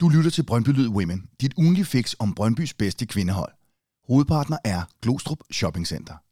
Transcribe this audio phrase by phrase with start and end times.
[0.00, 3.52] Du lytter til Brøndby Lyd Women, dit ugenlige fix om Brøndbys bedste kvindehold.
[4.08, 6.23] Hovedpartner er Glostrup Shopping Center.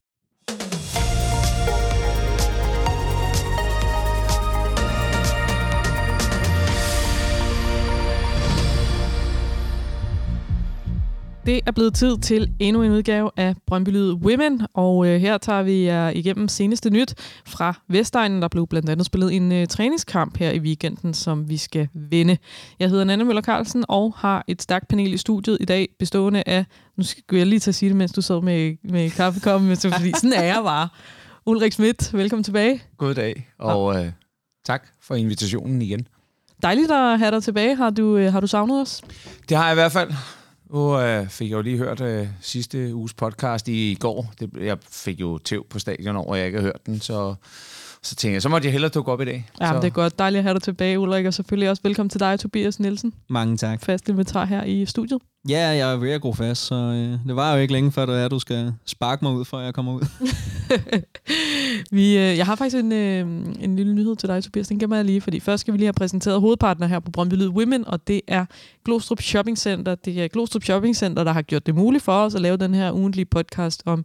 [11.46, 15.38] Det er blevet tid til endnu en udgave af Brøndby Lyd Women, og øh, her
[15.38, 17.14] tager vi jer igennem seneste nyt
[17.46, 18.42] fra Vestegnen.
[18.42, 22.38] Der blev blandt andet spillet en øh, træningskamp her i weekenden, som vi skal vinde.
[22.78, 26.42] Jeg hedder Nanne Møller Carlsen og har et stærkt panel i studiet i dag, bestående
[26.46, 26.65] af,
[26.96, 29.77] nu skal jeg lige til at sige det, mens du sad med, med kaffekoppen, men
[29.77, 30.88] så, fordi sådan er jeg bare.
[31.46, 32.82] Ulrik Schmidt, velkommen tilbage.
[32.98, 34.12] God dag, og øh,
[34.65, 36.09] tak for invitationen igen.
[36.62, 37.74] Dejligt at have dig tilbage.
[37.77, 39.02] Har du, øh, har du savnet os?
[39.48, 40.12] Det har jeg i hvert fald.
[40.72, 44.32] Nu øh, fik jeg jo lige hørt øh, sidste uges podcast i går.
[44.40, 47.34] Det, jeg fik jo tæv på stadion over, at jeg ikke har hørt den, så,
[48.02, 49.50] så tænkte jeg, så måtte jeg hellere dukke op i dag.
[49.60, 49.76] Ja, så.
[49.76, 50.18] det er godt.
[50.18, 53.14] Dejligt at have dig tilbage, Ulrik, og selvfølgelig også velkommen til dig, Tobias Nielsen.
[53.28, 53.82] Mange tak.
[53.82, 55.18] Fast inventar her i studiet.
[55.48, 58.07] Ja, jeg er ved at gro fast, så øh, det var jo ikke længe før,
[58.07, 60.01] det er, du skal sparke mig ud, før jeg kommer ud.
[61.96, 63.21] vi, øh, jeg har faktisk en, øh,
[63.60, 64.69] en lille nyhed til dig, Tobias.
[64.69, 67.35] Den gemmer jeg lige, fordi først skal vi lige have præsenteret hovedpartner her på Brøndby
[67.35, 68.45] Lyd Women, og det er
[68.85, 69.95] Glostrup Shopping Center.
[69.95, 72.75] Det er Glostrup Shopping Center, der har gjort det muligt for os at lave den
[72.75, 74.05] her ugentlige podcast om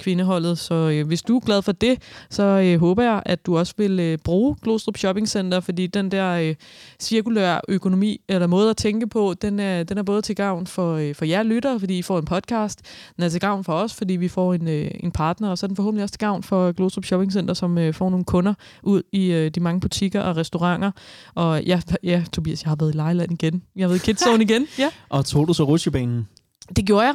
[0.00, 0.58] kvindeholdet.
[0.58, 3.74] Så øh, hvis du er glad for det, så øh, håber jeg, at du også
[3.76, 6.54] vil øh, bruge Glostrup Shopping Center, fordi den der øh,
[7.00, 10.94] cirkulære økonomi, eller måde at tænke på, den er, den er både til gavn for,
[10.94, 12.80] øh, for jer lyttere, fordi I får en podcast.
[13.16, 15.66] Den er til gavn for os, fordi vi får en, øh, en partner, og så
[15.66, 18.54] er den forhåbentlig også til gavn for Glostrup Shopping Center, som øh, får nogle kunder
[18.82, 20.90] ud i øh, de mange butikker og restauranter.
[21.34, 23.62] Og ja, ja, Tobias, jeg har været i Lejland igen.
[23.76, 24.66] Jeg har været i Kidzone igen.
[24.78, 24.88] Ja.
[25.08, 26.28] Og tog du så rutsjebanen?
[26.76, 27.14] Det gjorde jeg.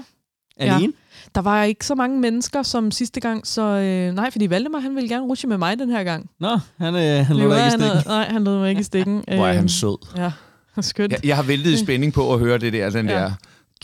[0.57, 0.81] Alene?
[0.81, 1.29] Ja.
[1.35, 4.95] Der var ikke så mange mennesker som sidste gang, så øh, nej, fordi Valdemar, han
[4.95, 6.29] ville gerne rutsche med mig den her gang.
[6.39, 8.01] Nå, han, øh, han lå ikke i stikken.
[8.05, 9.23] nej, han lå mig ikke i stikken.
[9.27, 9.97] Hvor er han sød.
[10.17, 10.31] Ja,
[10.81, 11.11] skønt.
[11.11, 13.15] Jeg, jeg har væltet i spænding på at høre det der, den ja.
[13.15, 13.31] der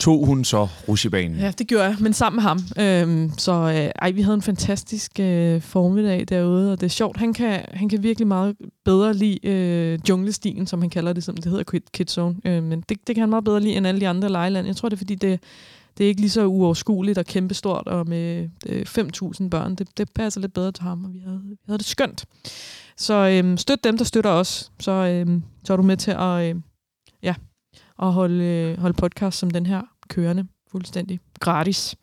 [0.00, 1.38] tog hun så rusjebanen?
[1.38, 2.58] Ja, det gjorde jeg, men sammen med ham.
[2.78, 7.16] Øhm, så øh, ej, vi havde en fantastisk øh, formiddag derude, og det er sjovt.
[7.16, 11.36] Han kan, han kan virkelig meget bedre lide øh, junglestien, som han kalder det, som
[11.36, 12.36] det hedder Kidzone.
[12.44, 14.66] Øh, men det, det kan han meget bedre lide end alle de andre lejland.
[14.66, 15.40] Jeg tror, det er, fordi det,
[15.98, 19.74] det er ikke lige så uoverskueligt og kæmpestort, og med øh, 5.000 børn.
[19.74, 22.24] Det, det passer lidt bedre til ham, og vi havde, vi havde det skønt.
[22.96, 24.72] Så øh, støt dem, der støtter os.
[24.80, 26.54] Så, øh, så er du med til at, øh,
[27.22, 27.34] ja,
[28.02, 31.96] at holde, øh, holde podcast som den her kørende fuldstændig gratis.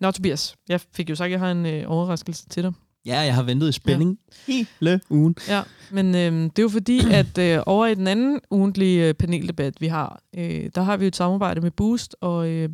[0.00, 2.72] Nå, Tobias, jeg fik jo sagt, at jeg har en øh, overraskelse til dig.
[3.06, 4.52] Ja, jeg har ventet i spænding ja.
[4.52, 5.36] hele ugen.
[5.48, 9.14] Ja, men øh, det er jo fordi, at øh, over i den anden ugentlige øh,
[9.14, 12.68] paneldebat, vi har, øh, der har vi et samarbejde med Boost, og øh,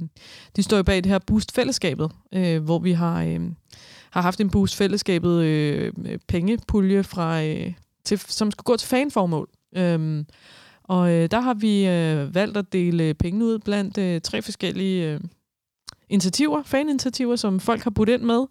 [0.56, 3.40] de står jo bag det her Boost-fællesskabet, øh, hvor vi har, øh,
[4.10, 5.92] har haft en Boost-fællesskabet øh,
[6.28, 7.72] pengepulje, fra, øh,
[8.04, 9.48] til, som skulle gå til fanformål.
[9.76, 10.24] Øh,
[10.84, 15.12] og øh, der har vi øh, valgt at dele penge ud blandt øh, tre forskellige
[15.12, 15.20] øh,
[16.08, 18.44] initiativer, faninitiativer, som folk har budt ind med.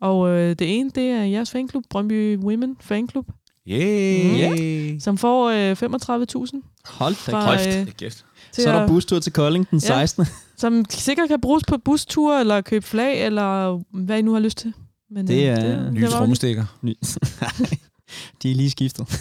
[0.00, 3.26] Og øh, det ene, det er jeres fanklub, Brøndby Women Fanklub.
[3.68, 4.26] Yeah.
[4.26, 4.36] Mm.
[4.36, 5.00] yeah.
[5.00, 6.60] Som får øh, 35.000.
[6.84, 8.24] Hold da øh, kæft.
[8.52, 10.22] Så er der bustur til Kolding den 16.
[10.22, 14.40] Ja, som sikkert kan bruges på bustur, eller købe flag, eller hvad I nu har
[14.40, 14.72] lyst til.
[15.10, 16.64] Men, det er det, nye trommestikker.
[18.42, 19.20] De er lige skiftet.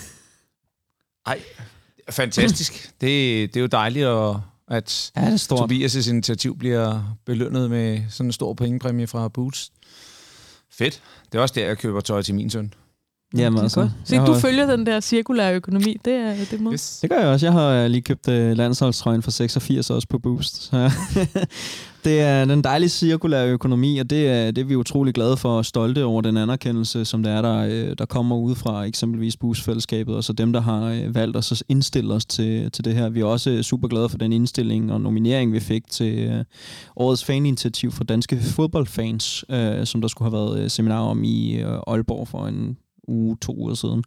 [1.25, 1.39] Ej,
[2.09, 2.73] fantastisk.
[3.01, 4.35] det, det er jo dejligt, at,
[4.67, 9.71] at ja, det Tobias' initiativ bliver belønnet med sådan en stor pengepræmie fra Boots.
[10.71, 11.01] Fedt.
[11.31, 12.73] Det er også der, jeg køber tøj til min søn.
[13.37, 13.89] Jamen altså.
[14.03, 16.73] Så du følger den der cirkulære økonomi, det er det måde.
[16.73, 16.99] Yes.
[17.01, 17.45] Det gør jeg også.
[17.45, 20.63] Jeg har lige købt uh, landsholdstrøjen for 86 også på Boost.
[20.63, 20.91] Så
[22.05, 25.57] det er den dejlige cirkulære økonomi, og det er, det er vi utrolig glade for
[25.57, 29.37] og stolte over den anerkendelse, som der er, der, øh, der kommer ud fra eksempelvis
[29.37, 32.95] Boost-fællesskabet, og så dem, der har øh, valgt os at indstille os til, til det
[32.95, 33.09] her.
[33.09, 36.43] Vi er også super glade for den indstilling og nominering, vi fik til uh,
[36.95, 39.45] årets faninitiativ for danske fodboldfans,
[39.83, 44.03] som der skulle have været seminar om i Aalborg for en uge, to uger siden,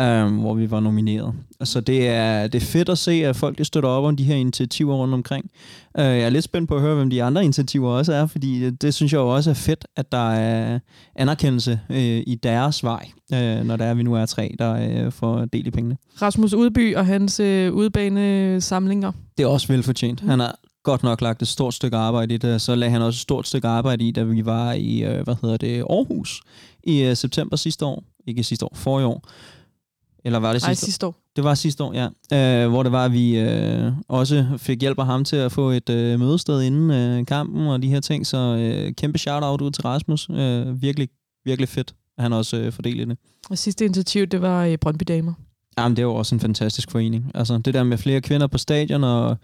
[0.00, 1.34] um, hvor vi var nomineret.
[1.64, 4.24] Så det er, det er fedt at se, at folk de støtter op om de
[4.24, 5.50] her initiativer rundt omkring.
[5.94, 8.60] Uh, jeg er lidt spændt på at høre, hvem de andre initiativer også er, fordi
[8.60, 10.78] det, det synes jeg jo også er fedt, at der er
[11.16, 15.12] anerkendelse uh, i deres vej, uh, når der er, vi nu er tre, der uh,
[15.12, 15.96] får del i pengene.
[16.22, 19.12] Rasmus Udby og hans uh, udbanesamlinger.
[19.38, 20.20] Det er også velfortjent.
[20.20, 23.16] Han har godt nok lagt et stort stykke arbejde i det, så lagde han også
[23.16, 26.40] et stort stykke arbejde i, da vi var i, hvad hedder det, Aarhus
[26.84, 29.28] i uh, september sidste år, ikke sidste år, forrige år.
[30.24, 31.16] Eller var det sidste, Ej, sidste år?
[31.36, 32.64] Det var sidste år, ja.
[32.64, 35.70] Øh, hvor det var, at vi øh, også fik hjælp af ham til at få
[35.70, 38.26] et øh, mødested inden øh, kampen og de her ting.
[38.26, 40.30] Så øh, kæmpe shout-out ud til Rasmus.
[40.30, 41.08] Øh, virkelig,
[41.44, 43.18] virkelig fedt, at han også øh, fordelte det.
[43.50, 45.32] Og sidste initiativ, det var øh, Brøndby Damer.
[45.78, 47.30] Jamen, det er jo også en fantastisk forening.
[47.34, 49.36] Altså, det der med flere kvinder på stadion og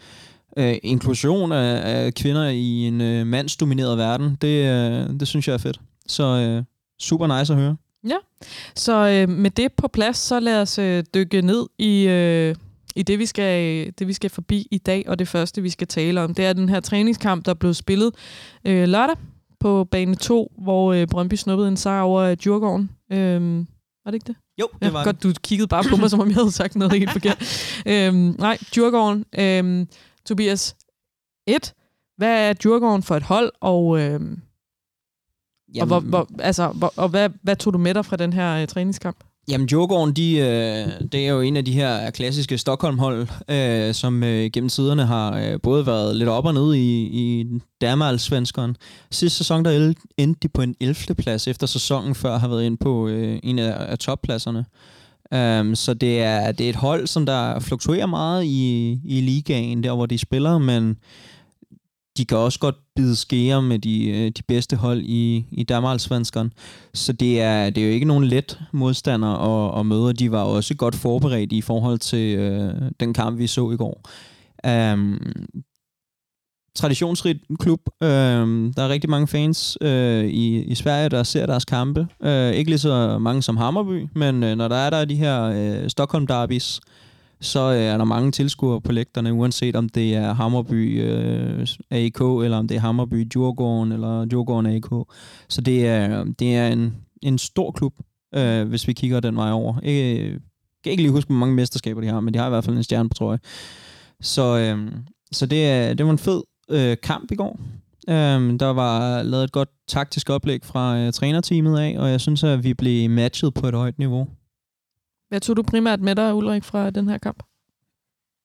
[0.57, 5.55] øh, inklusion af, af kvinder i en øh, mandsdomineret verden, det, øh, det synes jeg
[5.55, 5.81] er fedt.
[6.07, 6.63] Så øh,
[7.01, 7.77] super nice at høre.
[8.09, 8.17] Ja,
[8.75, 12.55] så øh, med det på plads, så lad os øh, dykke ned i, øh,
[12.97, 15.05] i det, vi skal, det, vi skal forbi i dag.
[15.09, 18.15] Og det første, vi skal tale om, det er den her træningskamp, der blev spillet
[18.65, 19.17] øh, lørdag
[19.61, 22.91] på bane 2, hvor øh, Brøndby snuppede en sejr over øh, Djurgården.
[23.13, 23.59] Øh,
[24.05, 24.37] var det ikke det?
[24.61, 26.77] Jo, det var ja, Godt, du kiggede bare på mig, som om jeg havde sagt
[26.77, 27.39] noget helt forkert.
[27.87, 29.25] øhm, nej, Djurgården.
[29.39, 29.89] Øhm,
[30.27, 30.77] Tobias,
[31.47, 31.75] et.
[32.17, 34.41] Hvad er Djurgården for et hold, og, øhm,
[35.75, 38.33] Jamen, og, hvor, hvor, altså, hvor, og hvad, hvad tog du med dig fra den
[38.33, 39.17] her øh, træningskamp?
[39.49, 44.23] Jamen, Djurgården, de, øh, det er jo en af de her klassiske Stockholm-hold, øh, som
[44.23, 47.47] øh, gennem tiderne har øh, både været lidt op og ned i, i
[47.81, 48.77] Danmaralsvenskeren.
[49.11, 51.15] Sidste sæson, der endte de på en 11.
[51.15, 54.65] plads, efter sæsonen før har været ind på øh, en af, af toppladserne.
[55.35, 59.83] Um, så det er, det er et hold, som der fluktuerer meget i, i ligaen,
[59.83, 60.97] der hvor de spiller, men
[62.17, 66.53] de kan også godt bide skære med de, øh, de bedste hold i, i Danmarksvenskeren.
[66.95, 70.13] Så det er, det er jo ikke nogen let modstander at, at møde.
[70.13, 74.01] De var også godt forberedt i forhold til øh, den kamp, vi så i går.
[74.67, 75.19] Øhm, um,
[76.77, 77.81] traditionsrigt klub.
[78.03, 78.09] Øh,
[78.77, 82.07] der er rigtig mange fans øh, i, i Sverige, der ser deres kampe.
[82.23, 85.43] Øh, ikke lige så mange som Hammerby, men øh, når der er der de her
[85.43, 86.81] øh, Stockholm derbys,
[87.41, 92.21] så øh, er der mange tilskuere på lægterne, uanset om det er Hammerby øh, AK,
[92.21, 95.07] eller om det er Hammerby Djurgården, eller Djurgården AK.
[95.49, 97.95] Så det er, det er en, en stor klub,
[98.35, 99.81] øh, hvis vi kigger den vej over.
[99.81, 100.41] Ikke, jeg
[100.85, 102.77] kan ikke lige huske, hvor mange mesterskaber de har, men de har i hvert fald
[102.77, 103.39] en stjerne på trøje.
[104.21, 104.93] Så, øh,
[105.33, 107.61] så det, er, det var en fed øh, kamp i går.
[108.09, 112.45] Um, der var lavet et godt taktisk oplæg fra øh, trænerteamet af, og jeg synes,
[112.45, 114.27] at vi blev matchet på et højt niveau.
[115.29, 117.43] Hvad tog du primært med dig, Ulrik, fra den her kamp?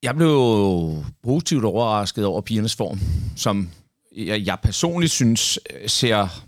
[0.04, 3.00] Jeg blev positivt overrasket over pigernes form,
[3.36, 3.70] som
[4.16, 6.44] jeg, jeg personligt synes øh, ser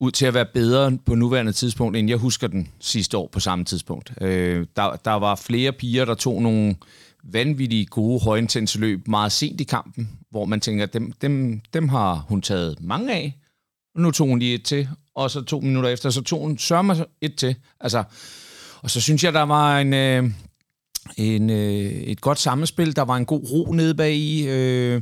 [0.00, 3.40] ud til at være bedre på nuværende tidspunkt, end jeg husker den sidste år på
[3.40, 4.12] samme tidspunkt.
[4.20, 6.76] Øh, der, der var flere piger, der tog nogle
[7.24, 12.24] vanvittige gode højintense løb meget sent i kampen, hvor man tænker, dem, dem, dem har
[12.28, 13.38] hun taget mange af.
[13.94, 16.58] og Nu tog hun lige et til, og så to minutter efter, så tog hun
[16.58, 17.54] sørme et til.
[17.80, 18.04] Altså,
[18.82, 20.30] og så synes jeg, der var en, øh,
[21.16, 22.96] en, øh, et godt sammenspil.
[22.96, 24.48] Der var en god ro nede bag i.
[24.48, 25.00] Øh,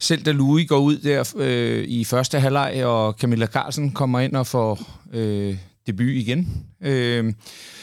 [0.00, 4.36] selv da Louis går ud der øh, i første halvleg, og Camilla Carlsen kommer ind
[4.36, 4.80] og får
[5.12, 5.56] øh,
[5.86, 7.32] debut igen, øh,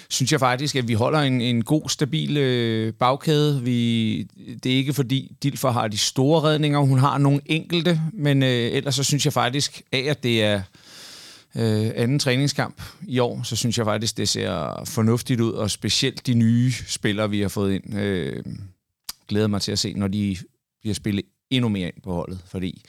[0.09, 3.61] synes jeg faktisk, at vi holder en, en god, stabil øh, bagkæde.
[3.63, 4.27] Vi,
[4.63, 8.49] det er ikke fordi Dilfer har de store redninger, hun har nogle enkelte, men øh,
[8.49, 10.61] ellers så synes jeg faktisk af, at det er
[11.55, 16.27] øh, anden træningskamp i år, så synes jeg faktisk, det ser fornuftigt ud, og specielt
[16.27, 18.43] de nye spillere, vi har fået ind, øh,
[19.27, 20.37] glæder mig til at se, når de
[20.81, 22.81] bliver spillet endnu mere ind på holdet, fordi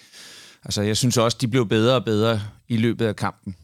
[0.65, 3.57] altså, jeg synes også, de blev bedre og bedre i løbet af kampen.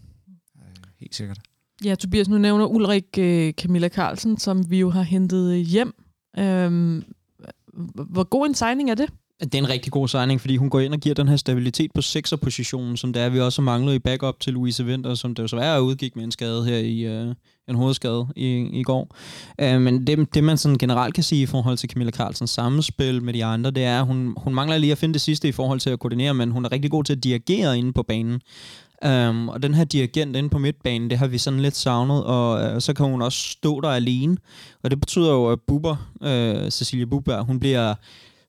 [0.56, 0.62] Øh,
[1.00, 1.38] helt sikkert.
[1.84, 5.94] Ja, Tobias, nu nævner Ulrik øh, Camilla Carlsen, som vi jo har hentet hjem.
[6.38, 7.04] Øhm,
[7.94, 9.10] hvor god en signing er det?
[9.40, 11.90] Det er en rigtig god signing, fordi hun går ind og giver den her stabilitet
[11.94, 15.42] på sekserpositionen, som det er, vi også manglet i backup til Louise Winter, som det
[15.42, 17.34] jo så er udgik med en skade her i øh,
[17.68, 19.16] en hovedskade i, i går.
[19.62, 23.22] Uh, men det, det, man sådan generelt kan sige i forhold til Camilla Carlsens samspil
[23.22, 25.52] med de andre, det er, at hun, hun mangler lige at finde det sidste i
[25.52, 28.40] forhold til at koordinere, men hun er rigtig god til at dirigere inde på banen.
[29.06, 32.74] Um, og den her dirigent inde på midtbanen, det har vi sådan lidt savnet, og
[32.74, 34.36] uh, så kan hun også stå der alene.
[34.82, 37.94] Og det betyder jo, at Buber, uh, Cecilia Buber, hun bliver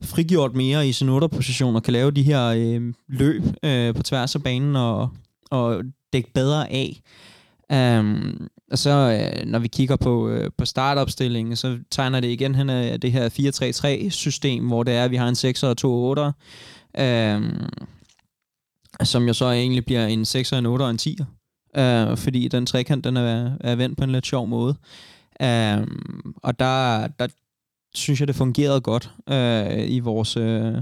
[0.03, 4.35] frigjort mere i sin 8-position og kan lave de her øh, løb øh, på tværs
[4.35, 5.09] af banen og,
[5.51, 7.01] og dække bedre af.
[7.99, 12.55] Um, og så øh, når vi kigger på, øh, på startopstillingen, så tegner det igen
[12.55, 13.29] hen af det her
[14.09, 16.33] 4-3-3-system, hvor det er, at vi har en 6 og to 8 um,
[16.97, 17.69] øhm,
[19.03, 21.17] som jo så egentlig bliver en 6 en 8 og en 10
[21.77, 24.75] uh, øh, fordi den trekant den er, er vendt på en lidt sjov måde.
[25.43, 27.27] Um, og der, der
[27.93, 30.75] synes jeg, det fungerede godt øh, i vores øh,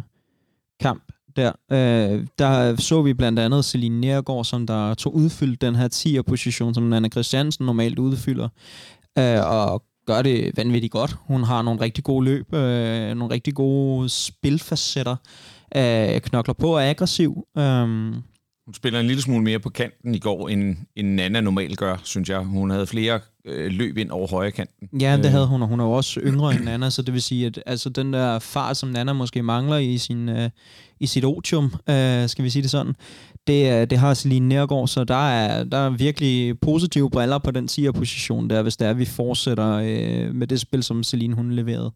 [0.80, 1.04] kamp
[1.36, 1.52] der.
[1.72, 6.74] Øh, der så vi blandt andet Celine Nergård, som der tog udfyldt den her 10'er-position,
[6.74, 8.50] som Anna Christiansen normalt udfylder,
[9.18, 11.18] øh, og gør det vanvittigt godt.
[11.28, 15.16] Hun har nogle rigtig gode løb, øh, nogle rigtig gode spilfacetter,
[15.76, 17.48] øh, knokler på og er aggressiv.
[17.58, 18.14] Øh,
[18.67, 21.97] hun spiller en lille smule mere på kanten i går, end, end Nana normalt gør,
[22.03, 22.39] synes jeg.
[22.39, 25.01] Hun havde flere øh, løb ind over højre kanten.
[25.01, 25.31] Ja, det øh.
[25.31, 27.59] havde hun, og hun er jo også yngre end Nana, så det vil sige, at
[27.65, 30.50] altså, den der far, som Nana måske mangler i, sin, øh,
[31.00, 32.93] i sit otium, øh, skal vi sige det sådan,
[33.48, 37.70] det, det har Celine Nærgaard, så der er, der er virkelig positive briller på den
[37.72, 41.51] 10'er-position der, hvis det er, at vi fortsætter øh, med det spil, som Celine hun
[41.51, 41.92] leverede.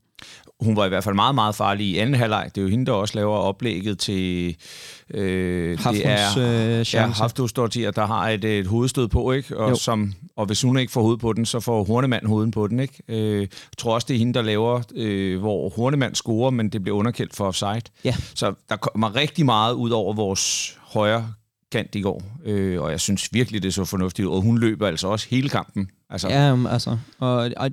[0.60, 2.52] Hun var i hvert fald meget, meget farlig i anden halvleg.
[2.56, 4.56] Det er jo hende, der også laver oplægget til...
[5.14, 9.58] Øh, det er øh, ja, Haftus der har et, et hovedstød på, ikke?
[9.58, 12.68] Og, som, og hvis hun ikke får hoved på den, så får Hornemand hovedet på
[12.68, 12.80] den.
[12.80, 13.04] Ikke?
[13.08, 16.84] Øh, jeg tror også, det er hende, der laver, øh, hvor Hornemand scorer, men det
[16.84, 17.82] bliver underkendt for offside.
[18.04, 18.16] Ja.
[18.36, 21.34] Så der kommer rigtig meget ud over vores højre
[21.72, 24.88] kant i går, øh, og jeg synes virkelig, det er så fornuftigt, og hun løber
[24.88, 25.90] altså også hele kampen.
[26.10, 26.30] Altså.
[26.30, 27.72] Ja, altså, og, og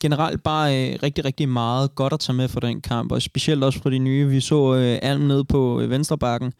[0.00, 3.64] generelt bare øh, rigtig, rigtig meget godt at tage med for den kamp, og specielt
[3.64, 4.28] også for de nye.
[4.28, 6.52] Vi så øh, Alm ned på øh, venstrebakken,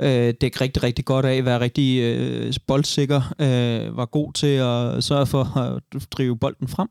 [0.00, 5.04] øh, dække rigtig, rigtig godt af, være rigtig øh, boldsikker, øh, var god til at
[5.04, 6.88] sørge for at drive bolden frem.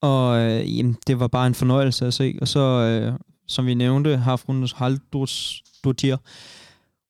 [0.00, 2.38] Og øh, jamen, det var bare en fornøjelse at se.
[2.40, 3.12] Og så, øh,
[3.46, 6.16] som vi nævnte, har Frunus Haldus Dotir,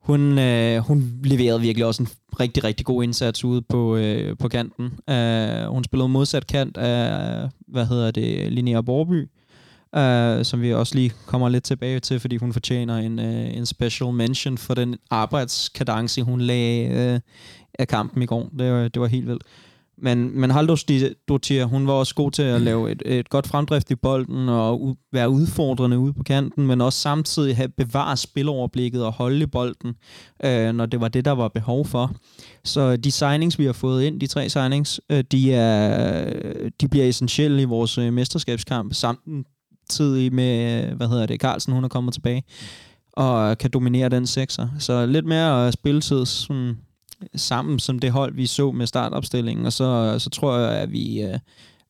[0.01, 2.09] hun, øh, hun leverede virkelig også en
[2.41, 4.85] rigtig, rigtig god indsats ude på, øh, på kanten.
[4.85, 9.29] Uh, hun spillede modsat kant af, hvad hedder det, Linnea Borby,
[9.97, 13.67] uh, som vi også lige kommer lidt tilbage til, fordi hun fortjener en, uh, en
[13.67, 17.21] special mention for den arbejdskadence, hun lagde uh,
[17.79, 18.51] af kampen i går.
[18.59, 19.43] Det var, det var helt vildt.
[20.03, 20.85] Men, men Haldos
[21.29, 24.91] Dottir, hun var også god til at lave et, et godt fremdrift i bolden og
[24.91, 29.47] u- være udfordrende ude på kanten, men også samtidig have bevare spiloverblikket og holde i
[29.47, 29.95] bolden,
[30.45, 32.13] øh, når det var det, der var behov for.
[32.65, 36.33] Så de signings, vi har fået ind, de tre signings, øh, de, er,
[36.81, 41.85] de bliver essentielle i vores øh, mesterskabskamp, samtidig med, øh, hvad hedder det, Carlsen, hun
[41.85, 42.43] er kommet tilbage
[43.13, 44.69] og kan dominere den sekser.
[44.79, 46.77] Så lidt mere øh, spilletid, sådan
[47.37, 51.23] sammen som det hold, vi så med startopstillingen, og så, så tror jeg, at vi,
[51.23, 51.39] øh,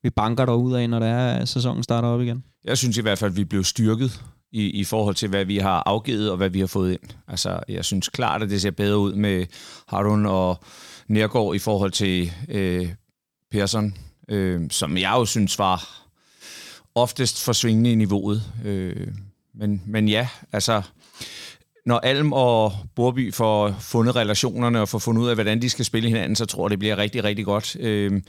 [0.02, 2.44] vi banker derud af, når det er, sæsonen starter op igen.
[2.64, 4.22] Jeg synes i hvert fald, at vi blev styrket
[4.52, 7.10] i, i forhold til, hvad vi har afgivet og hvad vi har fået ind.
[7.28, 9.46] Altså, jeg synes klart, at det ser bedre ud med
[9.88, 10.64] Harun og
[11.08, 12.88] Nergård i forhold til øh,
[13.50, 13.94] Persson,
[14.28, 16.06] øh, som jeg jo synes var
[16.94, 18.42] oftest forsvingende i niveauet.
[18.64, 19.08] Øh,
[19.54, 20.82] men, men ja, altså
[21.90, 25.84] når Alm og Borby får fundet relationerne og får fundet ud af, hvordan de skal
[25.84, 27.76] spille hinanden, så tror jeg, det bliver rigtig, rigtig godt.
[27.80, 28.22] Øh,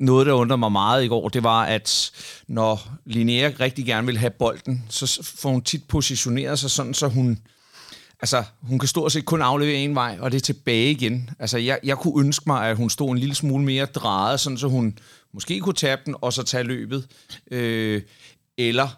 [0.00, 2.10] noget, der undrer mig meget i går, det var, at
[2.48, 7.08] når Linnea rigtig gerne vil have bolden, så får hun tit positioneret sig sådan, så
[7.08, 7.38] hun,
[8.20, 11.30] altså, hun kan stort set kun aflevere en vej, og det er tilbage igen.
[11.38, 14.58] Altså, jeg, jeg kunne ønske mig, at hun stod en lille smule mere drejet, sådan
[14.58, 14.98] så hun
[15.32, 17.06] måske kunne tabe den, og så tage løbet.
[17.50, 18.02] Øh,
[18.58, 18.88] eller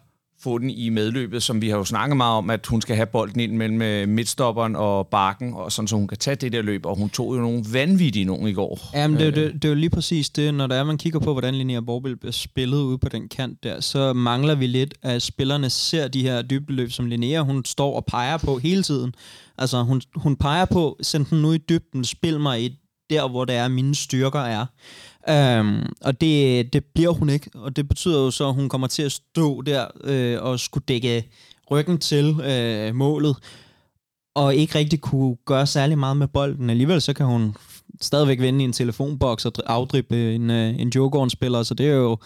[0.42, 3.06] få den i medløbet, som vi har jo snakket meget om, at hun skal have
[3.06, 6.62] bolden ind mellem øh, midtstopperen og bakken, og sådan, så hun kan tage det der
[6.62, 8.90] løb, og hun tog jo nogle vanvittige nogen i går.
[8.94, 11.32] Jamen, det, det, det er jo lige præcis det, når der er, man kigger på,
[11.32, 15.22] hvordan Linnea Borbil bliver spillet ude på den kant der, så mangler vi lidt, at
[15.22, 19.14] spillerne ser de her dybdeløb, som Linnea, hun står og peger på hele tiden.
[19.58, 22.78] Altså, hun, hun peger på, send den nu i dybden, spil mig i
[23.10, 24.66] der, hvor det er, mine styrker er.
[25.30, 28.86] Um, og det, det bliver hun ikke, og det betyder jo så, at hun kommer
[28.86, 31.28] til at stå der øh, og skulle dække
[31.70, 33.36] ryggen til øh, målet,
[34.34, 36.70] og ikke rigtig kunne gøre særlig meget med bolden.
[36.70, 37.56] Alligevel så kan hun
[38.00, 42.18] stadigvæk vende i en telefonboks og afdrippe en, øh, en Djurgården-spiller, så det er jo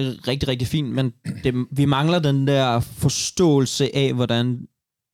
[0.00, 1.12] rigtig, rigtig fint, men
[1.44, 4.66] det, vi mangler den der forståelse af, hvordan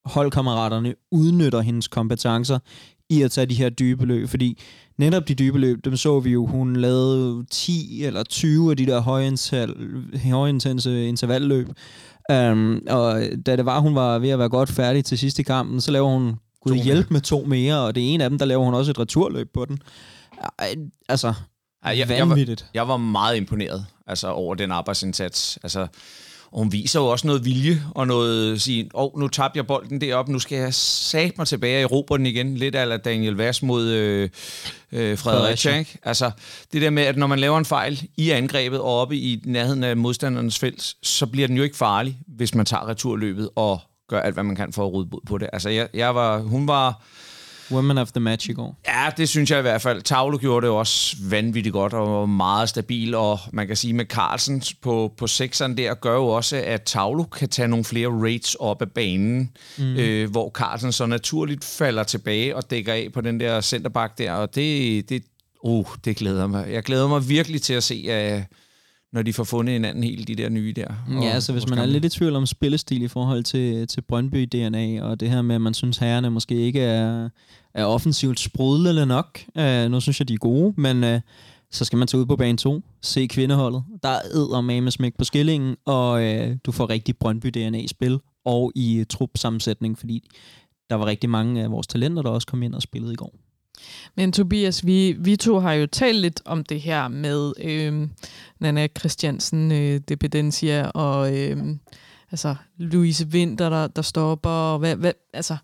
[0.05, 2.59] holdkammeraterne udnytter hendes kompetencer
[3.11, 4.59] i at tage de her dybe løb, fordi
[4.99, 8.87] netop de dybe løb, dem så vi jo, hun lavede 10 eller 20 af de
[8.87, 9.01] der
[10.31, 11.69] højintense intervalløb.
[12.33, 15.81] Um, og da det var, hun var ved at være godt færdig til sidste kampen,
[15.81, 18.47] så laver hun Gud hjælp med to mere, og det er en af dem, der
[18.47, 19.79] laver hun også et returløb på den.
[21.09, 21.35] Altså,
[21.85, 22.67] Ej, jeg, vanvittigt.
[22.75, 25.59] Jeg var, jeg var meget imponeret altså, over den arbejdsindsats.
[25.63, 25.87] Altså,
[26.55, 29.67] og hun viser jo også noget vilje og noget sige, åh, oh, nu tabte jeg
[29.67, 32.57] bolden derop, nu skal jeg sat mig tilbage i den igen.
[32.57, 34.29] Lidt af Daniel Vass mod øh,
[34.93, 35.79] øh, Fredericia.
[35.79, 35.99] Ikke?
[36.03, 36.31] Altså,
[36.73, 39.85] det der med, at når man laver en fejl i angrebet og oppe i nærheden
[39.85, 44.21] af modstandernes felt, så bliver den jo ikke farlig, hvis man tager returløbet og gør
[44.21, 45.51] alt, hvad man kan for at rydde på det.
[45.53, 47.03] Altså, jeg, jeg var, hun var
[47.71, 48.79] Women of the match i går.
[48.87, 50.03] Ja, det synes jeg i hvert fald.
[50.03, 54.05] Tavlo gjorde det også vanvittigt godt og var meget stabil, og man kan sige med
[54.05, 58.55] Carlsen på, på sekseren der, gør jo også, at Tavlo kan tage nogle flere rates
[58.55, 59.97] op af banen, mm.
[59.97, 64.33] øh, hvor Carlsen så naturligt falder tilbage og dækker af på den der centerback der,
[64.33, 65.23] og det, det,
[65.63, 66.67] uh, det glæder mig.
[66.71, 68.43] Jeg glæder mig virkelig til at se, at
[69.15, 70.87] når de får fundet hinanden helt, de der nye der.
[71.23, 75.03] Ja, altså hvis man er lidt i tvivl om spillestil i forhold til, til Brøndby-DNA,
[75.03, 77.29] og det her med, at man synes, herrerne måske ikke er,
[77.75, 79.41] er offensivt sprudlende nok.
[79.59, 81.21] Uh, nu synes jeg, de er gode, men uh,
[81.71, 83.83] så skal man tage ud på bane 2, se kvindeholdet.
[84.03, 88.73] Der er med smæk på skillingen, og øh, du får rigtig Brøndby-DNA i spil, og
[88.75, 90.31] i uh, trup-sammensætning, fordi
[90.91, 93.35] der var rigtig mange af vores talenter, der også kom ind og spillede i går.
[94.17, 98.09] Men Tobias, vi, vi to har jo talt lidt om det her med øh,
[98.59, 101.57] Nana Christiansen, øh, Dependencia, og øh,
[102.31, 104.51] altså Louise Winter, der, der stopper.
[104.51, 105.57] Og hvad, hvad, altså,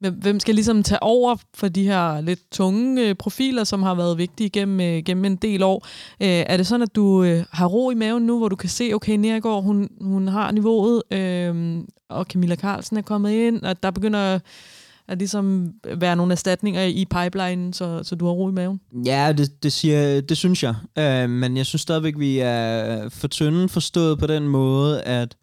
[0.00, 4.18] hvem skal ligesom tage over for de her lidt tunge øh, profiler, som har været
[4.18, 5.86] vigtige gennem, øh, gennem en del år?
[6.22, 8.68] Øh, er det sådan, at du øh, har ro i maven nu, hvor du kan
[8.68, 13.82] se, okay, Nergård, hun, hun har niveauet, øh, og Camilla Carlsen er kommet ind, og
[13.82, 14.38] der begynder
[15.08, 18.80] at ligesom være nogle erstatninger i pipeline, så, så du har ro i maven?
[19.06, 20.74] Ja, det, det, siger, det synes jeg.
[20.98, 25.36] Øh, men jeg synes stadigvæk, vi er for tynde forstået på den måde, at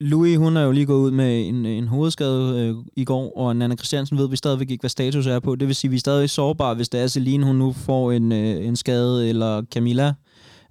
[0.00, 3.56] Louis, hun er jo lige gået ud med en, en hovedskade øh, i går, og
[3.56, 5.54] Nana Christiansen ved vi stadigvæk ikke, hvad status er på.
[5.54, 8.12] Det vil sige, at vi er stadig sårbare, hvis det er Celine, hun nu får
[8.12, 10.14] en, øh, en skade, eller Camilla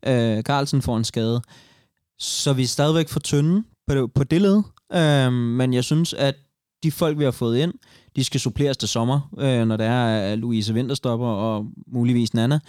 [0.08, 1.42] øh, Carlsen får en skade.
[2.20, 4.62] Så vi er stadigvæk for tynde på, på det led.
[4.94, 6.36] Øh, men jeg synes, at
[6.84, 7.74] de folk, vi har fået ind,
[8.16, 12.60] de skal suppleres til sommer, øh, når der er øh, Louise Vinterstopper og muligvis Nana.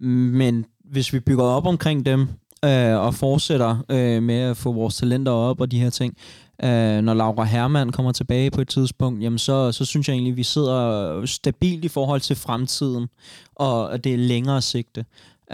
[0.00, 2.28] Men hvis vi bygger op omkring dem,
[2.64, 6.16] øh, og fortsætter øh, med at få vores talenter op og de her ting.
[6.64, 10.30] Øh, når Laura Hermann kommer tilbage på et tidspunkt, jamen så, så synes jeg egentlig,
[10.30, 13.08] at vi sidder øh, stabilt i forhold til fremtiden,
[13.54, 15.04] og det er længere sigte.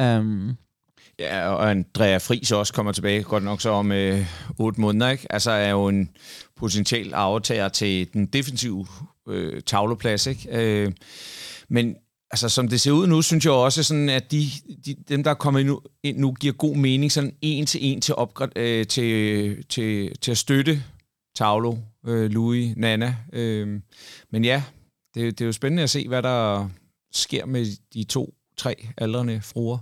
[0.01, 0.57] Um,
[1.19, 4.27] Ja, og Andrea Friis også kommer tilbage, godt nok så om øh,
[4.59, 5.33] otte måneder, ikke?
[5.33, 6.11] Altså er jo en
[6.57, 8.87] potentiel aftager til den defensive
[9.29, 10.49] øh, tavleplads, ikke?
[10.53, 10.93] Øh,
[11.69, 11.97] men
[12.31, 14.47] altså, som det ser ud nu, synes jeg også, sådan, at de,
[14.87, 18.01] de, dem, der er kommet nu, ind nu, giver god mening sådan en til en
[18.01, 20.83] til, opgrad, øh, til, til, til at støtte
[21.37, 23.17] Tavlo, øh, Louis, Nana.
[23.33, 23.81] Øh,
[24.31, 24.63] men ja,
[25.15, 26.69] det, det er jo spændende at se, hvad der
[27.13, 29.79] sker med de to, tre aldrende fruer.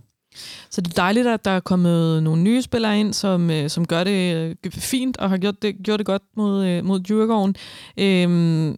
[0.70, 3.86] Så det er dejligt, at der er kommet nogle nye spillere ind, som, øh, som
[3.86, 7.56] gør det øh, fint og har gjort det, gjort det godt mod, øh, mod Djurgården.
[7.96, 8.76] Øhm,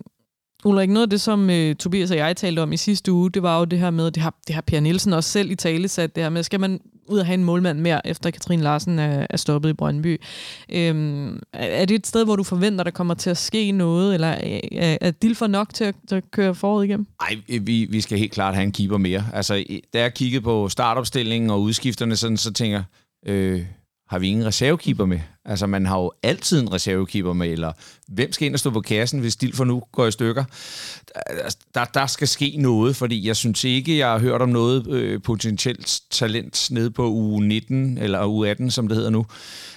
[0.65, 3.43] Ulrik, noget af det, som øh, Tobias og jeg talte om i sidste uge, det
[3.43, 5.89] var jo det her med, det har, det har Per Nielsen også selv i tale
[5.89, 8.99] sat, det her med, skal man ud og have en målmand mere, efter Katrine Larsen
[8.99, 10.21] er, er stoppet i Brøndby.
[10.73, 14.29] Øhm, er det et sted, hvor du forventer, der kommer til at ske noget, eller
[14.73, 17.07] er, er Dilfer nok til at, til at køre forud igennem?
[17.23, 19.25] Nej, vi, vi skal helt klart have en keeper mere.
[19.33, 22.83] Altså, da jeg kiggede på startopstillingen og udskifterne, sådan, så tænker
[23.27, 23.63] øh,
[24.09, 25.21] har vi ingen reservekeeper med?
[25.45, 27.73] Altså, man har jo altid en reservekeeper med, eller
[28.09, 30.45] hvem skal ind og stå på kassen, hvis Dilfer nu går i stykker?
[31.75, 35.23] Der, der skal ske noget, fordi jeg synes ikke, jeg har hørt om noget øh,
[35.23, 39.27] potentielt talent nede på uge 19, eller uge 18, som det hedder nu.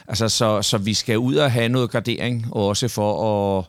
[0.07, 3.65] Altså, så, så vi skal ud og have noget gradering, også for at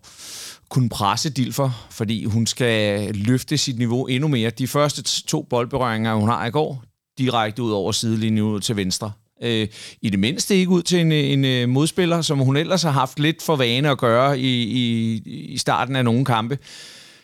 [0.69, 4.51] kunne presse Dilfer, fordi hun skal løfte sit niveau endnu mere.
[4.51, 6.85] De første to boldberøringer, hun har i går,
[7.19, 9.69] direkte ud over sidelinjen ud til venstre Øh,
[10.03, 12.91] I det mindste ikke ud til en, øh, en øh, modspiller, som hun ellers har
[12.91, 16.59] haft lidt for vane at gøre i, i, i starten af nogle kampe.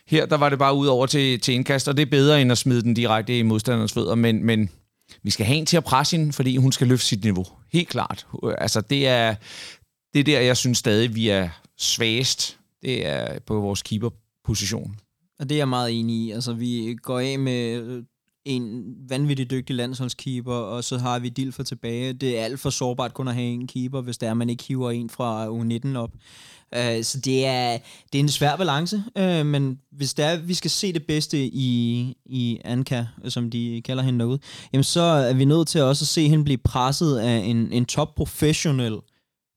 [0.08, 2.52] Her der var det bare ud over til, til indkast, og det er bedre end
[2.52, 4.70] at smide den direkte i modstanderens fødder, men, men
[5.22, 7.46] vi skal have en til at presse hende, fordi hun skal løfte sit niveau.
[7.72, 8.26] Helt klart.
[8.58, 9.34] Altså, det er,
[10.14, 12.58] det er der, jeg synes stadig, vi er svagest.
[12.82, 14.96] Det er på vores keeper-position.
[15.40, 16.30] Og det er jeg meget enig i.
[16.30, 18.02] Altså, vi går af med øh,
[18.48, 22.12] en vanvittig dygtig landsholdskeeper, og så har vi Dilfer tilbage.
[22.12, 24.90] Det er alt for sårbart kun at have en keeper, hvis der man ikke hiver
[24.90, 26.10] en fra U19 op.
[26.76, 27.78] Uh, så det er,
[28.12, 32.14] det er en svær balance, uh, men hvis der vi skal se det bedste i,
[32.24, 34.38] i Anka, som de kalder hende derude,
[34.72, 37.84] jamen så er vi nødt til også at se hende blive presset af en, en
[37.84, 38.98] top professional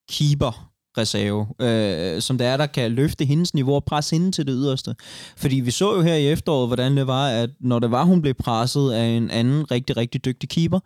[0.09, 4.47] keeper, reserve, øh, som det er, der kan løfte hendes niveau og presse hende til
[4.47, 4.95] det yderste.
[5.37, 8.21] Fordi vi så jo her i efteråret, hvordan det var, at når det var, hun
[8.21, 10.79] blev presset af en anden rigtig, rigtig dygtig keeper,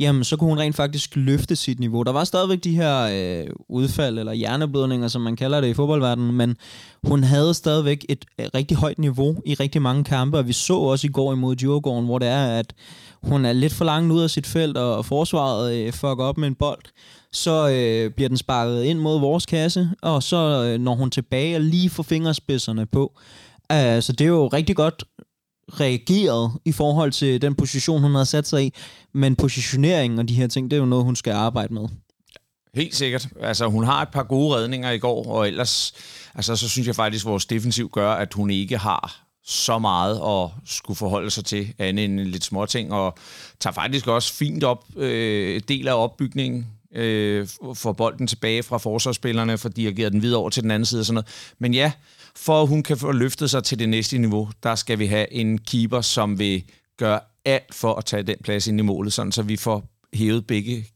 [0.00, 2.02] jamen så kunne hun rent faktisk løfte sit niveau.
[2.02, 6.36] Der var stadigvæk de her øh, udfald, eller hjerneblødninger, som man kalder det i fodboldverdenen,
[6.36, 6.56] men
[7.04, 10.74] hun havde stadigvæk et øh, rigtig højt niveau i rigtig mange kampe, og vi så
[10.74, 12.74] også i går imod Djurgården, hvor det er, at
[13.22, 16.48] hun er lidt for langt ud af sit felt, og forsvaret øh, fucker op med
[16.48, 16.82] en bold
[17.32, 21.56] så øh, bliver den sparket ind mod vores kasse, og så øh, når hun tilbage
[21.56, 23.12] og lige får fingerspidserne på.
[23.72, 25.04] Uh, så det er jo rigtig godt
[25.68, 28.72] reageret i forhold til den position, hun har sat sig i,
[29.14, 31.88] men positioneringen og de her ting, det er jo noget, hun skal arbejde med.
[32.74, 33.28] Helt sikkert.
[33.40, 35.94] Altså, hun har et par gode redninger i går, og ellers
[36.34, 40.20] altså, så synes jeg faktisk, at vores defensiv gør, at hun ikke har så meget
[40.26, 43.18] at skulle forholde sig til, andet end lidt småting, og
[43.60, 49.58] tager faktisk også fint op øh, del af opbygningen øh, får bolden tilbage fra forsvarsspillerne,
[49.58, 51.54] for dirigeret den videre over til den anden side og sådan noget.
[51.58, 51.92] Men ja,
[52.36, 55.32] for at hun kan få løftet sig til det næste niveau, der skal vi have
[55.32, 56.64] en keeper, som vil
[56.96, 60.46] gøre alt for at tage den plads ind i målet, sådan så vi får hævet
[60.46, 60.86] begge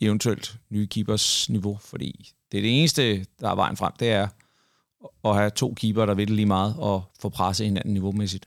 [0.00, 4.28] eventuelt nye keepers niveau, fordi det er det eneste, der er vejen frem, det er
[5.24, 8.46] at have to keeper, der vil lige meget, og få presset hinanden niveaumæssigt.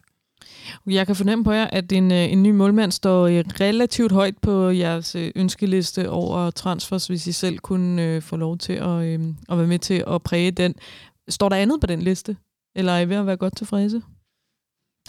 [0.88, 4.38] Jeg kan fornemme på jer, at en, øh, en ny målmand står øh, relativt højt
[4.42, 9.04] på jeres øh, ønskeliste over transfers, hvis I selv kunne øh, få lov til at,
[9.04, 10.76] øh, at være med til at præge den.
[11.30, 12.38] Står der andet på den liste?
[12.76, 14.02] Eller er I ved at være godt tilfredse?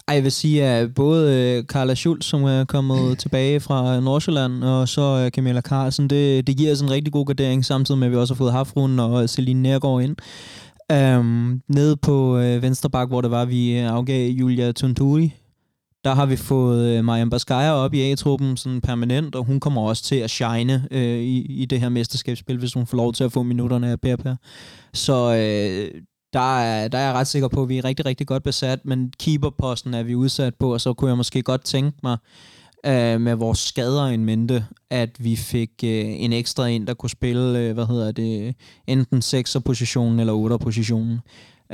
[0.08, 4.88] Ej, jeg vil sige, at både Carla Schultz, som er kommet tilbage fra Nordsjælland, og
[4.88, 8.16] så Camilla Carlsen, det, det giver os en rigtig god gradering, samtidig med, at vi
[8.16, 10.16] også har fået Hafrun og Celine Nærgaard ind.
[10.92, 15.35] Um, nede på øh, venstre bak, hvor det var, vi øh, afgav Julia Tunturi,
[16.05, 19.83] der har vi fået øh, Mariam Baskaya op i A-truppen sådan permanent, og hun kommer
[19.83, 23.24] også til at shine øh, i, i det her mesterskabsspil, hvis hun får lov til
[23.24, 24.37] at få minutterne af Per Per.
[24.94, 26.00] Så øh,
[26.33, 28.81] der er, der er jeg ret sikker på, at vi er rigtig, rigtig godt besat,
[28.85, 32.16] men keeperposten er vi udsat på, og så kunne jeg måske godt tænke mig,
[32.86, 37.10] øh, med vores skader en mente, at vi fik øh, en ekstra ind, der kunne
[37.10, 38.54] spille, øh, hvad hedder det,
[38.86, 41.20] enten 6'er positionen eller 8'er positionen.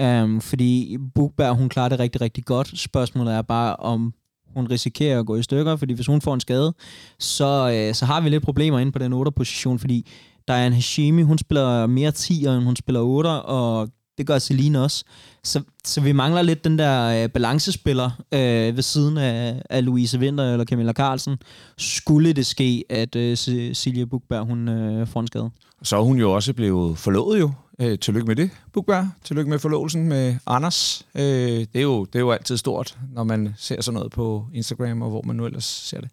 [0.01, 2.79] Um, øhm, fordi Bugberg, hun klarer det rigtig, rigtig godt.
[2.79, 4.15] Spørgsmålet er bare, om
[4.57, 6.75] hun risikerer at gå i stykker, fordi hvis hun får en skade,
[7.19, 10.09] så, øh, så har vi lidt problemer inde på den 8'er position, fordi
[10.49, 13.89] Diane Hashimi, hun spiller mere 10'er, end hun spiller 8'er, og
[14.19, 15.05] det gør Celine også.
[15.45, 20.19] Så, så vi mangler lidt den der øh, balancespiller øh, ved siden af, af Louise
[20.19, 21.37] Winter eller Camilla Carlsen.
[21.79, 23.37] Skulle det ske, at øh,
[23.73, 25.51] Silje Bukberg hun, øh, får en skade.
[25.83, 27.53] Så er hun jo også blevet forlovet jo.
[27.81, 29.09] Øh, tillykke med det, Bukberg.
[29.25, 31.07] Tillykke med forlovelsen med Anders.
[31.15, 34.47] Øh, det, er jo, det er jo altid stort, når man ser sådan noget på
[34.55, 36.11] Instagram, og hvor man nu ellers ser det.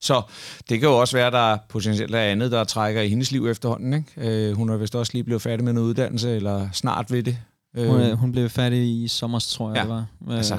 [0.00, 0.22] Så
[0.68, 3.46] det kan jo også være, at der potentielt er andet, der trækker i hendes liv
[3.46, 3.92] efterhånden.
[3.92, 4.48] Ikke?
[4.48, 7.38] Øh, hun er vist også lige blevet færdig med en uddannelse, eller snart ved det.
[7.76, 7.88] Øh.
[7.88, 9.82] Hun, hun blev færdig i sommer, tror jeg, ja.
[9.82, 10.06] det var.
[10.28, 10.58] Øh, altså.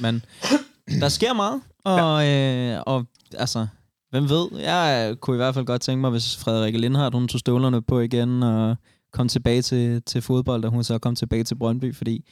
[0.00, 0.24] Men
[1.00, 2.74] der sker meget, og, ja.
[2.76, 3.06] øh, og
[3.38, 3.66] altså,
[4.10, 4.48] hvem ved?
[4.60, 8.00] Jeg kunne i hvert fald godt tænke mig, hvis Frederikke Lindhardt, hun tog støvlerne på
[8.00, 8.76] igen, og
[9.12, 12.24] kom tilbage til, til fodbold, og hun så kom tilbage til Brøndby, fordi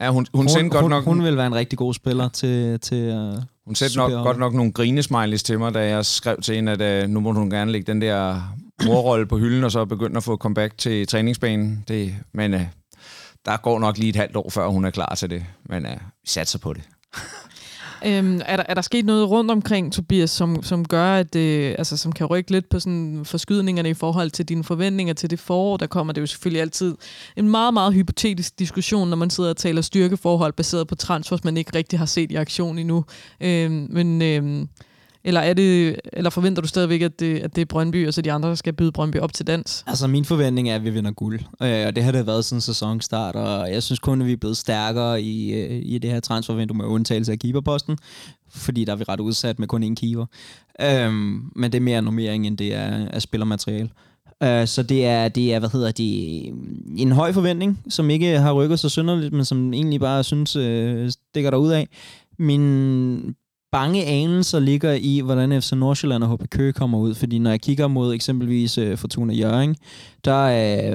[0.00, 1.04] Ja, hun, hun, hun, godt hun, nok...
[1.04, 2.80] Hun vil være en rigtig god spiller til...
[2.80, 6.54] til uh, hun sendte nok, godt nok nogle grinesmileys til mig, da jeg skrev til
[6.54, 8.40] hende, at uh, nu må hun gerne lægge den der
[8.84, 11.84] morrolle på hylden, og så begynde at få comeback til træningsbanen.
[11.88, 12.60] Det, men uh,
[13.44, 15.44] der går nok lige et halvt år, før hun er klar til det.
[15.64, 16.82] Men uh, vi satser på det.
[18.06, 21.74] Øhm, er, der, er der sket noget rundt omkring, Tobias, som, som gør, at det,
[21.78, 25.38] altså, som kan rykke lidt på sådan forskydningerne i forhold til dine forventninger til det
[25.38, 25.76] forår?
[25.76, 26.94] Der kommer det er jo selvfølgelig altid
[27.36, 31.56] en meget, meget hypotetisk diskussion, når man sidder og taler styrkeforhold baseret på transfers, man
[31.56, 33.04] ikke rigtig har set i aktion endnu.
[33.40, 34.68] Øhm, men øhm,
[35.24, 38.22] eller, er det, eller forventer du stadigvæk, at det, at det er Brøndby, og så
[38.22, 39.84] de andre der skal byde Brøndby op til dans?
[39.86, 41.40] Altså, min forventning er, at vi vinder guld.
[41.62, 44.36] Øh, og det har det været siden sæsonstart, og jeg synes kun, at vi er
[44.36, 47.98] blevet stærkere i, øh, i det her transfervindue med undtagelse af keeperposten,
[48.50, 50.26] fordi der er vi ret udsat med kun én keeper.
[50.80, 51.12] Øh,
[51.56, 53.90] men det er mere normering, end det er, er spillermateriale.
[54.42, 56.44] Øh, så det er, det er, hvad hedder det,
[56.96, 61.10] en høj forventning, som ikke har rykket sig synderligt, men som egentlig bare synes, øh,
[61.10, 61.88] stikker der ud af.
[62.38, 63.34] Min
[63.72, 67.14] bange anelser ligger i, hvordan FC Nordsjælland og HB Køge kommer ud.
[67.14, 69.76] Fordi når jeg kigger mod eksempelvis uh, Fortuna Jørgen,
[70.24, 70.42] der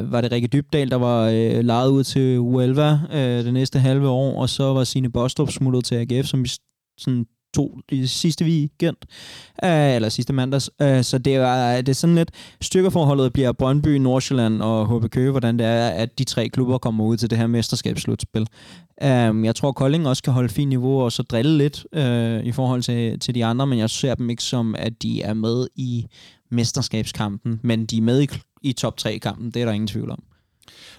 [0.02, 3.80] uh, var det Rikke Dybdal, der var uh, lejet ud til Uelva uh, det næste
[3.80, 6.50] halve år, og så var Sine Bostrup smuttet til AGF, som vi
[6.98, 7.26] sådan
[7.58, 8.98] to i sidste weekend,
[9.64, 10.70] øh, eller sidste mandags.
[10.82, 15.32] Øh, så det er, det er sådan lidt, styrkeforholdet bliver Brøndby, Nordsjælland og HB Køge,
[15.32, 18.48] hvordan det er, at de tre klubber kommer ud til det her mesterskabsslutspil.
[19.04, 22.52] Øh, jeg tror, Kolding også kan holde fint niveau og så drille lidt øh, i
[22.52, 25.68] forhold til, til de andre, men jeg ser dem ikke som, at de er med
[25.76, 26.06] i
[26.52, 28.30] mesterskabskampen, men de er med i,
[28.62, 30.24] i top 3-kampen, det er der ingen tvivl om.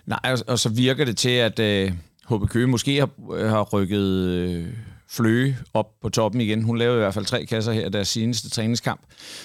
[0.07, 1.93] Nej, og, og så virker det til, at øh,
[2.31, 4.09] HB Køge måske har, øh, har rykket...
[4.29, 4.67] Øh
[5.11, 6.63] fløge op på toppen igen.
[6.63, 9.01] Hun lavede i hvert fald tre kasser her deres seneste træningskamp,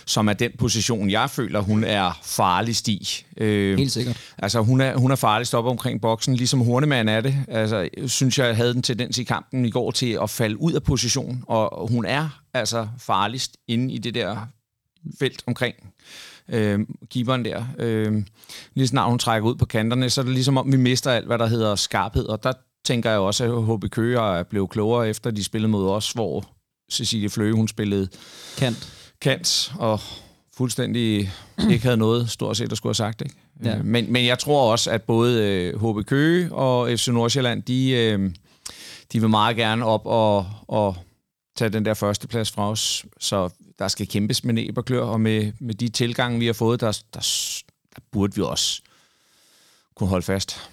[0.05, 3.25] som er den position, jeg føler, hun er farlig sti.
[3.37, 4.19] Øh, Helt sikkert.
[4.37, 7.35] Altså, hun er, hun er farlig op omkring boksen, ligesom Hornemann er det.
[7.47, 10.83] Altså, synes jeg havde den tendens i kampen i går til at falde ud af
[10.83, 14.47] position, og hun er altså farligst inde i det der
[15.19, 15.75] felt omkring
[16.49, 16.79] øh,
[17.11, 17.65] keeperen der.
[17.79, 18.23] Øh,
[18.73, 21.25] lige snart hun trækker ud på kanterne, så er det ligesom om, vi mister alt,
[21.25, 22.53] hvad der hedder skarphed, og der
[22.85, 26.45] tænker jeg også, at HB Køge er blevet klogere efter, de spillede mod os, hvor
[26.91, 28.07] Cecilie Fløge, hun spillede
[28.57, 29.99] kant, kant og
[30.57, 31.31] fuldstændig
[31.71, 33.21] ikke havde noget stort set at skulle have sagt.
[33.21, 33.35] Ikke?
[33.63, 33.77] Ja.
[33.77, 37.89] Øh, men, men jeg tror også, at både HB øh, Køge og FC Nordsjælland, de,
[37.91, 38.31] øh,
[39.13, 40.95] de vil meget gerne op og, og
[41.55, 43.05] tage den der første plads fra os.
[43.19, 46.53] Så der skal kæmpes med næb og klør, og med, med de tilgange, vi har
[46.53, 47.19] fået, der, der,
[47.95, 48.81] der burde vi også
[49.95, 50.69] kunne holde fast.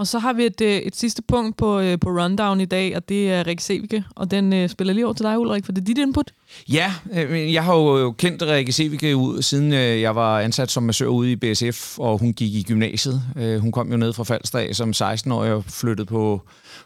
[0.00, 2.96] Og så har vi et, øh, et sidste punkt på, øh, på rundown i dag,
[2.96, 4.04] og det er Rikke Sevike.
[4.16, 6.32] Og den øh, spiller lige over til dig, Ulrik, for det er dit input.
[6.68, 10.70] Ja, øh, jeg har jo øh, kendt Rikke Sevike ud, siden øh, jeg var ansat
[10.70, 13.22] som massør ude i BSF, og hun gik i gymnasiet.
[13.36, 16.40] Øh, hun kom jo ned fra Falstad som 16-årig og flyttede på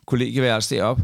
[0.06, 1.02] kollegieværelse deroppe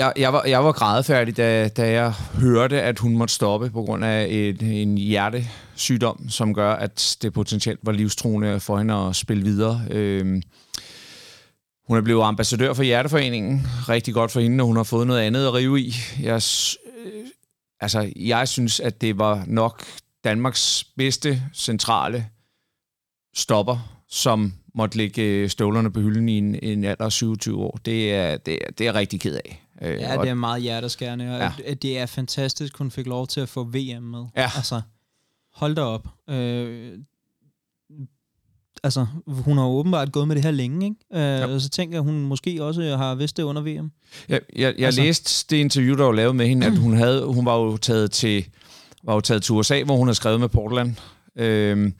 [0.00, 3.82] jeg, jeg, var, jeg var grædefærdig, da, da jeg hørte, at hun måtte stoppe på
[3.82, 9.16] grund af et, en hjertesygdom, som gør, at det potentielt var livstruende for hende at
[9.16, 9.82] spille videre.
[9.90, 10.42] Øhm,
[11.88, 13.66] hun er blevet ambassadør for Hjerteforeningen.
[13.88, 15.94] Rigtig godt for hende, og hun har fået noget andet at rive i.
[16.22, 16.42] Jeg,
[17.04, 17.26] øh,
[17.80, 19.84] altså, jeg synes, at det var nok
[20.24, 22.26] Danmarks bedste centrale
[23.34, 27.78] stopper, som måtte lægge øh, støvlerne på hylden i en, en alder af 27 år.
[27.84, 29.62] Det er, det, er, det er jeg rigtig ked af.
[29.82, 31.74] Øh, ja, det er meget hjerteskærende, og ja.
[31.74, 34.24] det er fantastisk, hun fik lov til at få VM med.
[34.36, 34.50] Ja.
[34.56, 34.80] Altså,
[35.54, 36.08] hold da op.
[36.30, 36.98] Øh,
[38.84, 40.96] altså, hun har åbenbart gået med det her længe, ikke?
[41.12, 41.58] Øh, ja.
[41.58, 43.90] Så tænker jeg, hun måske også har vidst det under VM.
[44.28, 45.00] Jeg, jeg, jeg altså.
[45.00, 48.10] læste det interview, der var lavet med hende, at hun, havde, hun var jo taget
[48.10, 48.46] til
[49.02, 50.96] var jo taget til USA, hvor hun har skrevet med Portland.
[51.36, 51.94] Øhm,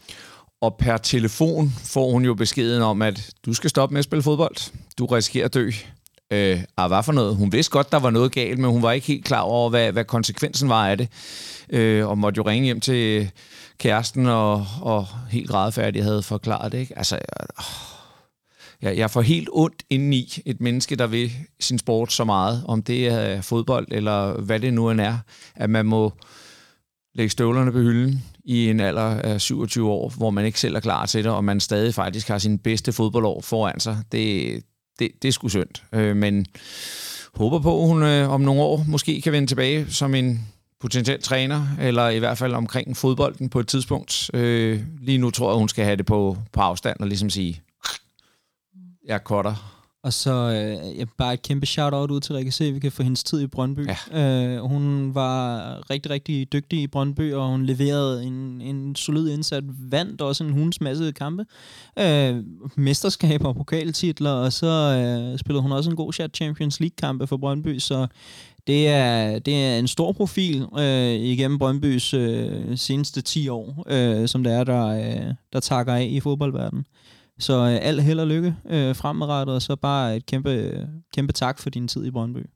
[0.60, 4.22] og per telefon får hun jo beskeden om, at du skal stoppe med at spille
[4.22, 4.72] fodbold.
[4.98, 5.70] Du risikerer at dø.
[6.30, 7.36] Øh, og hvad for noget?
[7.36, 9.92] Hun vidste godt, der var noget galt, men hun var ikke helt klar over, hvad,
[9.92, 11.08] hvad konsekvensen var af det.
[11.70, 13.30] Øh, og måtte jo ringe hjem til
[13.78, 16.78] kæresten og, og helt grædefærdig havde forklaret det.
[16.78, 16.98] Ikke?
[16.98, 17.18] Altså,
[18.82, 22.82] jeg, jeg får helt ondt indeni et menneske, der vil sin sport så meget, om
[22.82, 25.18] det er fodbold eller hvad det nu end er,
[25.54, 26.12] at man må
[27.14, 30.80] lægge støvlerne på hylden i en alder af 27 år, hvor man ikke selv er
[30.80, 33.98] klar til det, og man stadig faktisk har sin bedste fodboldår foran sig.
[34.12, 34.62] Det,
[35.00, 35.68] det, det er sgu synd.
[35.92, 36.46] Øh, men
[37.34, 40.48] håber på, at hun øh, om nogle år måske kan vende tilbage som en
[40.80, 44.30] potentiel træner, eller i hvert fald omkring fodbolden på et tidspunkt.
[44.34, 47.62] Øh, lige nu tror jeg, hun skal have det på, på afstand og ligesom sige,
[49.06, 49.79] jeg cutter.
[50.02, 53.46] Og så øh, bare et kæmpe shout-out ud til Rikke Sevike for hendes tid i
[53.46, 53.88] Brøndby.
[54.12, 54.54] Ja.
[54.54, 59.64] Øh, hun var rigtig, rigtig dygtig i Brøndby, og hun leverede en, en solid indsat,
[59.66, 61.44] vandt også en hunds masse kampe.
[61.98, 62.36] Øh,
[62.76, 67.36] mesterskaber og pokaltitler, og så øh, spillede hun også en god chat Champions League-kampe for
[67.36, 68.06] Brøndby, så
[68.66, 74.28] det er, det er en stor profil øh, igennem Brøndbys øh, seneste 10 år, øh,
[74.28, 76.84] som det er, der, øh, der takker af i fodboldverdenen.
[77.40, 81.58] Så øh, alt held og lykke øh, fremadrettet, og så bare et kæmpe, kæmpe tak
[81.58, 82.46] for din tid i Brøndby.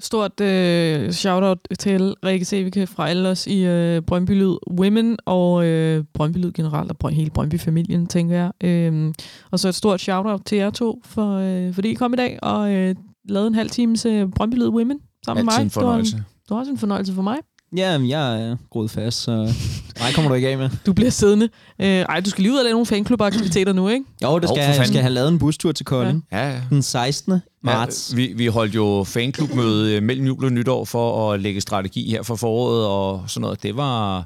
[0.00, 5.66] Stort øh, shout-out til Rikke Sevike fra alle os i øh, Brøndby Lyd Women og
[5.66, 8.52] øh, Brøndby Lyd generelt, og hele Brøndby-familien, tænker jeg.
[8.64, 9.14] Øh,
[9.50, 12.38] og så et stort shout-out til jer to, for, øh, fordi I kom i dag
[12.42, 12.94] og øh,
[13.28, 15.64] lavede en halv times øh, Brøndby Lyd Women sammen med mig.
[15.64, 16.16] en fornøjelse.
[16.16, 17.36] Det var, det var også en fornøjelse for mig.
[17.76, 19.54] Ja, jeg er groet fast, så
[19.98, 20.70] nej, kommer du ikke af med.
[20.86, 21.48] Du bliver siddende.
[21.78, 24.04] Øh, ej, du skal lige ud og lave nogle fanklubaktiviteter nu, ikke?
[24.22, 24.86] Jo, det skal oh, jeg.
[24.86, 26.24] Skal have lavet en bustur til Kolding.
[26.32, 26.48] Ja.
[26.48, 27.40] Ja, Den 16.
[27.64, 28.10] marts.
[28.12, 32.10] Ja, vi, vi holdt jo fanklubmøde øh, mellem jul og nytår for at lægge strategi
[32.10, 33.62] her for foråret og sådan noget.
[33.62, 34.16] Det var,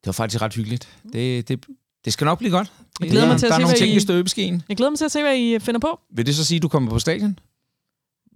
[0.00, 0.88] det var faktisk ret hyggeligt.
[1.12, 1.64] Det, det,
[2.04, 2.72] det skal nok blive godt.
[3.00, 4.62] Jeg glæder mig til der at er se, nogle hvad ting I- i støbeskeen.
[4.68, 6.00] Jeg glæder mig til at se, hvad I finder på.
[6.16, 7.38] Vil det så sige, at du kommer på stadion?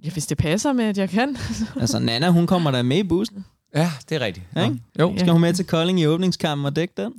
[0.05, 1.37] Ja, hvis det passer med, at jeg kan.
[1.81, 3.45] Altså, Nana, hun kommer der med i bussen.
[3.75, 4.47] Ja, det er rigtigt.
[4.57, 4.77] Ja, ikke?
[5.01, 5.15] Jo.
[5.19, 7.13] Skal hun med til Kolding i åbningskampen og dække den?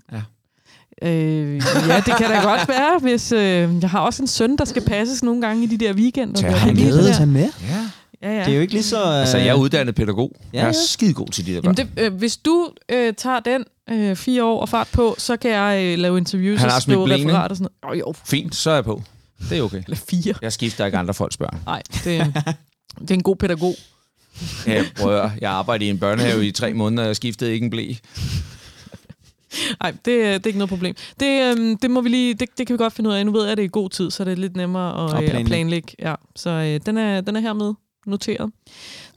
[1.03, 1.55] Øh,
[1.87, 3.31] ja, det kan da godt være, hvis...
[3.31, 6.41] Øh, jeg har også en søn, der skal passes nogle gange i de der weekender.
[6.41, 6.57] Tag der.
[6.57, 7.13] ham Det er med.
[7.19, 7.25] der.
[7.25, 7.49] med.
[7.69, 7.77] Ja.
[8.23, 8.39] Ja, ja.
[8.39, 9.03] Det er jo ikke lige så...
[9.03, 10.31] Altså, jeg er uddannet pædagog.
[10.53, 10.73] Ja, jeg er ja.
[10.87, 11.87] skide god til de der Jamen børn.
[11.95, 15.51] det, øh, hvis du øh, tager den øh, fire år og fart på, så kan
[15.51, 17.29] jeg øh, lave interviews Han og skrive blen, ikke?
[17.31, 17.93] referat og sådan noget.
[17.95, 19.01] Oh, jo, Fint, så er jeg på.
[19.49, 19.83] Det er okay.
[19.83, 20.33] eller fire.
[20.41, 21.57] Jeg skifter ikke andre folks børn.
[21.65, 22.33] Nej, det,
[23.01, 23.75] det er en god pædagog.
[24.67, 25.29] Ja, prøv.
[25.41, 27.93] Jeg arbejdede i en børnehave i tre måneder, og jeg skiftede ikke en blæ.
[29.81, 30.95] Nej, det, øh, det er ikke noget problem.
[31.19, 33.25] Det, øhm, det, må vi lige, det, det kan vi godt finde ud af.
[33.25, 35.17] Nu ved jeg, at det er i god tid, så det er lidt nemmere at,
[35.17, 35.39] At øh, planlægge.
[35.39, 35.93] at planlægge.
[35.99, 37.73] Ja, så øh, den, er, den er hermed
[38.05, 38.51] noteret.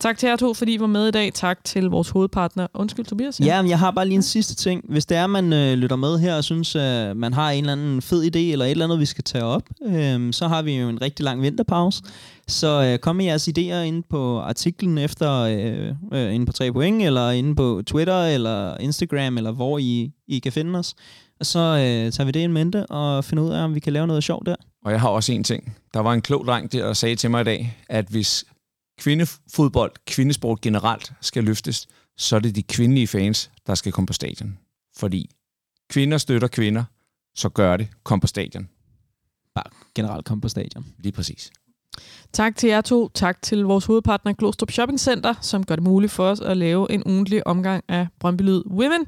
[0.00, 1.32] Tak til jer to, fordi I var med i dag.
[1.34, 2.66] Tak til vores hovedpartner.
[2.74, 3.40] Undskyld, Tobias.
[3.40, 4.84] Ja, men jeg har bare lige en sidste ting.
[4.88, 7.72] Hvis det er, man øh, lytter med her og synes, at man har en eller
[7.72, 10.76] anden fed idé, eller et eller andet, vi skal tage op, øh, så har vi
[10.76, 12.02] jo en rigtig lang vinterpause.
[12.48, 16.72] Så øh, kom med jeres idéer ind på artiklen efter, øh, øh, inde på 3
[16.72, 20.94] point, eller inde på Twitter, eller Instagram, eller hvor I, I kan finde os.
[21.40, 23.92] Og så øh, tager vi det i mente og finder ud af, om vi kan
[23.92, 24.56] lave noget sjovt der.
[24.84, 25.76] Og jeg har også en ting.
[25.94, 28.44] Der var en klog dreng der, der sagde til mig i dag, at hvis
[28.98, 34.12] kvindefodbold, kvindesport generelt skal løftes, så er det de kvindelige fans, der skal komme på
[34.12, 34.58] stadion.
[34.96, 35.30] Fordi
[35.90, 36.84] kvinder støtter kvinder,
[37.34, 37.88] så gør det.
[38.02, 38.68] Kom på stadion.
[39.54, 40.86] Bare generelt komme på stadion.
[40.98, 41.50] Lige præcis.
[42.32, 43.08] Tak til jer to.
[43.08, 46.92] Tak til vores hovedpartner Glostrup Shopping Center, som gør det muligt for os at lave
[46.92, 49.06] en ugentlig omgang af Brøndby Lyd Women.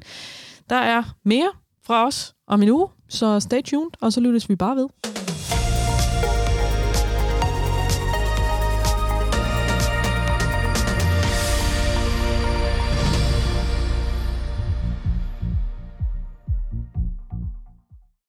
[0.69, 1.51] Der er mere
[1.83, 5.26] fra os om en uge, så stay tuned, og så lyttes vi bare ved.